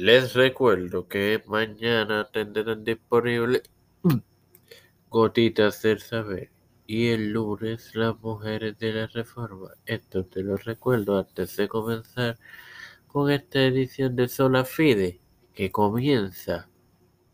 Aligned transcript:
Les 0.00 0.32
recuerdo 0.34 1.08
que 1.08 1.42
mañana 1.48 2.28
tendrán 2.30 2.84
disponible 2.84 3.62
Gotitas 5.10 5.82
del 5.82 5.98
Saber 5.98 6.52
y 6.86 7.08
el 7.08 7.32
lunes 7.32 7.96
las 7.96 8.16
mujeres 8.20 8.78
de 8.78 8.92
la 8.92 9.06
Reforma. 9.08 9.70
Esto 9.86 10.24
te 10.24 10.44
lo 10.44 10.56
recuerdo 10.56 11.18
antes 11.18 11.56
de 11.56 11.66
comenzar 11.66 12.38
con 13.08 13.28
esta 13.28 13.60
edición 13.60 14.14
de 14.14 14.28
Sola 14.28 14.64
Fide 14.64 15.18
que 15.52 15.72
comienza 15.72 16.68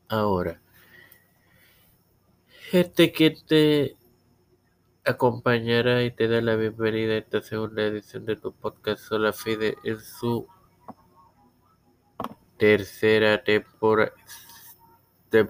ahora. 0.09 0.62
Este 2.73 3.12
que 3.12 3.37
te 3.46 3.95
acompañará 5.05 6.03
y 6.03 6.12
te 6.12 6.29
da 6.29 6.41
la 6.41 6.57
bienvenida 6.57 7.12
a 7.12 7.19
esta 7.19 7.43
segunda 7.43 7.83
edición 7.83 8.25
de 8.25 8.37
tu 8.37 8.53
podcast 8.53 9.03
Sola 9.03 9.35
Fide 9.35 9.77
en 9.85 10.01
su 10.01 10.49
tercera 12.65 13.45
temporada, 13.45 14.14
de 15.31 15.45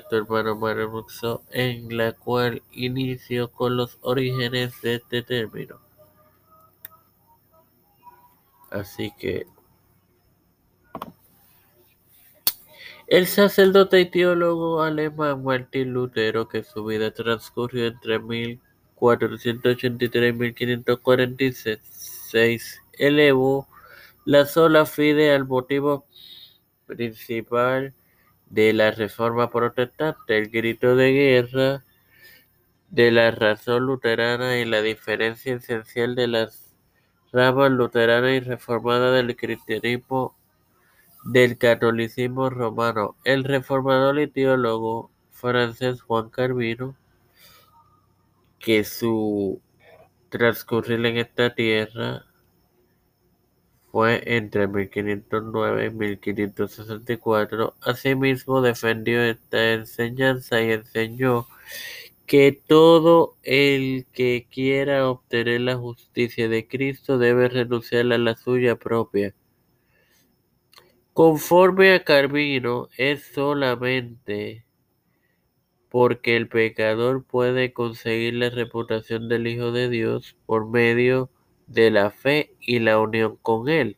tu 0.00 0.16
hermano 0.16 0.54
Mario 0.54 1.06
en 1.50 1.96
la 1.96 2.12
cual 2.12 2.62
inicio 2.72 3.50
con 3.50 3.78
los 3.78 3.96
orígenes 4.02 4.82
de 4.82 4.96
este 4.96 5.22
término. 5.22 5.80
Así 8.70 9.14
que 9.18 9.46
el 13.06 13.26
sacerdote 13.26 14.00
y 14.00 14.10
teólogo 14.10 14.82
alemán 14.82 15.42
Martín 15.42 15.94
Lutero, 15.94 16.48
que 16.48 16.64
su 16.64 16.84
vida 16.84 17.12
transcurrió 17.12 17.86
entre 17.86 18.18
1483 18.18 20.34
y 20.34 20.36
1546, 20.36 22.82
elevó 22.92 23.66
la 24.26 24.44
sola 24.44 24.84
fide 24.84 25.34
al 25.34 25.46
motivo 25.46 26.04
principal 26.88 27.94
de 28.50 28.72
la 28.72 28.90
reforma 28.90 29.50
protestante, 29.50 30.38
el 30.38 30.50
grito 30.50 30.96
de 30.96 31.12
guerra 31.12 31.84
de 32.90 33.10
la 33.12 33.30
razón 33.30 33.84
luterana 33.84 34.58
y 34.58 34.64
la 34.64 34.80
diferencia 34.82 35.54
esencial 35.54 36.14
de 36.14 36.26
las 36.26 36.74
ramas 37.32 37.70
luterana 37.70 38.34
y 38.34 38.40
reformada 38.40 39.12
del 39.12 39.36
cristianismo 39.36 40.34
del 41.24 41.58
catolicismo 41.58 42.48
romano. 42.48 43.16
El 43.24 43.44
reformador 43.44 44.18
y 44.18 44.28
teólogo 44.28 45.10
francés 45.30 46.00
Juan 46.00 46.30
Calvino, 46.30 46.96
que 48.58 48.84
su 48.84 49.60
transcurrir 50.30 51.04
en 51.04 51.18
esta 51.18 51.54
tierra 51.54 52.24
fue 53.90 54.22
entre 54.26 54.68
1509 54.68 55.86
y 55.86 55.90
1564. 55.90 57.74
Asimismo, 57.80 58.60
defendió 58.60 59.22
esta 59.22 59.72
enseñanza 59.72 60.62
y 60.62 60.72
enseñó 60.72 61.46
que 62.26 62.52
todo 62.52 63.36
el 63.42 64.06
que 64.12 64.46
quiera 64.50 65.08
obtener 65.08 65.62
la 65.62 65.76
justicia 65.76 66.48
de 66.48 66.68
Cristo 66.68 67.18
debe 67.18 67.48
renunciar 67.48 68.12
a 68.12 68.18
la 68.18 68.36
suya 68.36 68.76
propia. 68.76 69.34
Conforme 71.14 71.94
a 71.94 72.04
Carvino, 72.04 72.88
es 72.96 73.24
solamente 73.34 74.64
porque 75.88 76.36
el 76.36 76.48
pecador 76.48 77.24
puede 77.24 77.72
conseguir 77.72 78.34
la 78.34 78.50
reputación 78.50 79.28
del 79.28 79.46
Hijo 79.46 79.72
de 79.72 79.88
Dios 79.88 80.36
por 80.46 80.68
medio 80.68 81.30
de 81.68 81.90
la 81.90 82.10
fe 82.10 82.54
y 82.60 82.80
la 82.80 82.98
unión 82.98 83.36
con 83.42 83.68
Él. 83.68 83.96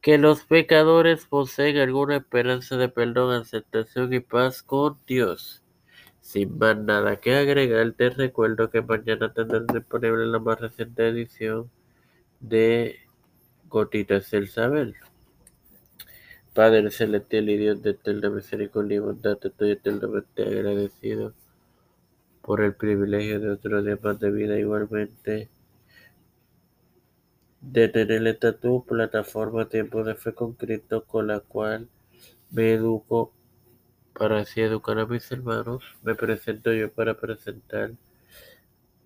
Que 0.00 0.18
los 0.18 0.44
pecadores 0.44 1.26
poseen 1.26 1.78
alguna 1.78 2.16
esperanza 2.16 2.76
de 2.76 2.88
perdón, 2.88 3.34
aceptación 3.34 4.12
y 4.12 4.20
paz 4.20 4.62
con 4.62 4.96
Dios. 5.06 5.62
Sin 6.20 6.58
más 6.58 6.76
nada 6.76 7.16
que 7.20 7.34
agregar, 7.34 7.92
te 7.92 8.10
recuerdo 8.10 8.70
que 8.70 8.82
mañana 8.82 9.32
tendrán 9.32 9.66
disponible 9.66 10.26
la 10.26 10.38
más 10.38 10.60
reciente 10.60 11.08
edición 11.08 11.70
de 12.40 12.96
Gotitas 13.68 14.30
del 14.30 14.48
Saber. 14.48 14.94
Padre 16.54 16.90
celestial 16.90 17.48
y 17.50 17.56
Dios 17.58 17.82
de 17.82 17.90
eterna 17.90 18.30
misericordia 18.30 18.96
y 18.96 19.00
bondad, 19.00 19.38
estoy 19.42 19.72
eternamente 19.72 20.42
agradecido 20.42 21.34
por 22.42 22.60
el 22.62 22.74
privilegio 22.74 23.40
de 23.40 23.50
otro 23.50 23.82
día 23.82 23.98
más 24.02 24.18
de 24.18 24.30
vida 24.30 24.58
igualmente 24.58 25.50
de 27.72 27.88
tener 27.88 28.26
esta 28.28 28.52
tu 28.52 28.84
plataforma 28.84 29.68
Tiempo 29.68 30.04
de 30.04 30.14
Fe 30.14 30.32
con 30.32 30.52
Cristo 30.54 31.04
con 31.04 31.26
la 31.26 31.40
cual 31.40 31.88
me 32.50 32.74
educo 32.74 33.32
para 34.16 34.38
así 34.38 34.60
educar 34.60 34.98
a 34.98 35.06
mis 35.06 35.30
hermanos. 35.32 35.82
Me 36.02 36.14
presento 36.14 36.72
yo 36.72 36.90
para 36.92 37.14
presentar 37.14 37.90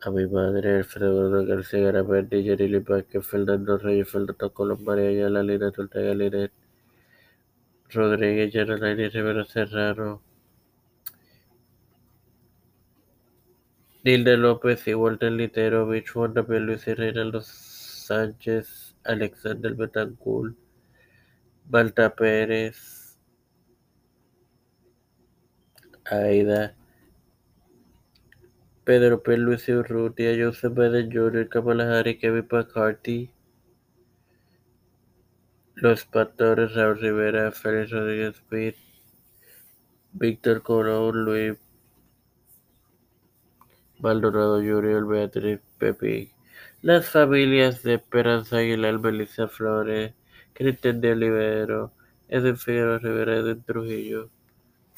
a 0.02 0.10
mi 0.10 0.26
madre 0.26 0.76
Alfredo 0.76 1.44
García 1.46 1.80
Garamendi, 1.80 2.42
Yerili 2.42 2.78
Vázquez, 2.80 3.26
Fernando 3.26 3.78
Reyes, 3.78 4.10
Fernando 4.10 4.52
Colón, 4.52 4.84
María 4.84 5.08
Ayala, 5.08 5.42
Lina 5.42 5.72
Ortega 5.76 6.14
Linet, 6.14 6.52
Rodríguez, 7.90 8.52
Yanalaini 8.52 9.08
Rivera 9.08 9.44
Serrano, 9.46 10.22
Nilde 14.04 14.36
López 14.36 14.86
y 14.86 14.94
Walter 14.94 15.32
Literovich, 15.32 16.10
Juan 16.12 16.34
David 16.34 16.60
Luis 16.60 16.86
y 16.86 16.94
Reinaldo 16.94 17.42
Sánchez, 18.10 18.96
Alexander 19.04 19.72
Betancourt, 19.72 20.56
Malta 21.70 22.12
Pérez, 22.16 23.16
Aida, 26.10 26.74
Pedro 28.82 29.22
P. 29.22 29.36
Luis 29.36 29.68
Urrutia, 29.68 30.36
Joseph 30.36 30.74
Biden 30.74 31.12
Jr., 31.12 31.48
Kamala 31.48 31.84
Harris, 31.84 32.18
Kevin 32.18 32.48
McCarthy, 32.50 33.32
Los 35.76 36.04
Pastores, 36.04 36.74
Raúl 36.74 36.98
Rivera, 36.98 37.52
Félix 37.52 37.92
Rodríguez 37.92 38.42
Víctor 40.14 40.62
Colón, 40.64 41.24
Luis 41.24 41.56
Maldonado 44.00 44.60
Jr., 44.60 45.06
Beatriz 45.06 45.60
Pepi, 45.78 46.39
las 46.82 47.08
familias 47.08 47.82
de 47.82 47.94
Esperanza 47.94 48.58
Aguilar, 48.58 48.98
Melissa 48.98 49.48
Flores, 49.48 50.14
Cristian 50.54 51.00
de 51.00 51.12
Olivero, 51.12 51.92
Edwin 52.28 52.56
Figueroa 52.56 52.98
Rivera, 52.98 53.36
Edwin 53.36 53.62
Trujillo. 53.62 54.30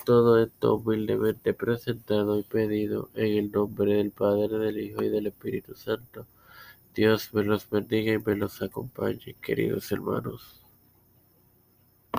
Todo 0.05 0.43
esto 0.43 0.77
humildemente 0.77 1.55
presentado 1.55 2.39
y 2.39 2.43
pedido 2.43 3.11
en 3.15 3.39
el 3.39 3.53
nombre 3.53 3.95
del 3.95 4.11
Padre, 4.11 4.59
del 4.59 4.79
Hijo 4.79 5.03
y 5.03 5.09
del 5.09 5.29
Espíritu 5.29 5.75
Santo. 5.75 6.27
Dios 6.95 7.33
me 7.33 7.45
los 7.45 7.69
bendiga 7.71 8.13
y 8.13 8.19
me 8.19 8.37
los 8.37 8.61
acompañe, 8.63 9.37
queridos 9.41 9.91
hermanos. 9.93 10.62